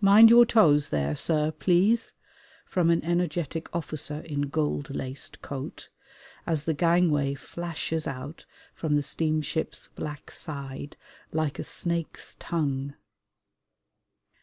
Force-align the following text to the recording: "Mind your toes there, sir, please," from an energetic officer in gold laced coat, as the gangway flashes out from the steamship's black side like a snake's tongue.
"Mind 0.00 0.30
your 0.30 0.46
toes 0.46 0.88
there, 0.88 1.14
sir, 1.14 1.50
please," 1.50 2.14
from 2.64 2.88
an 2.88 3.04
energetic 3.04 3.68
officer 3.76 4.20
in 4.20 4.48
gold 4.48 4.88
laced 4.88 5.42
coat, 5.42 5.90
as 6.46 6.64
the 6.64 6.72
gangway 6.72 7.34
flashes 7.34 8.06
out 8.06 8.46
from 8.72 8.96
the 8.96 9.02
steamship's 9.02 9.90
black 9.94 10.30
side 10.30 10.96
like 11.32 11.58
a 11.58 11.64
snake's 11.64 12.34
tongue. 12.38 12.94